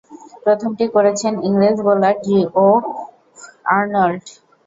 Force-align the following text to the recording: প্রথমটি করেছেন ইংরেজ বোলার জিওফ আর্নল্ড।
প্রথমটি 0.43 0.85
করেছেন 0.95 1.33
ইংরেজ 1.47 1.77
বোলার 1.85 2.15
জিওফ 2.25 2.83
আর্নল্ড। 3.71 4.23